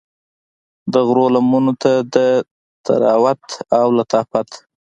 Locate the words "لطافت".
3.97-4.49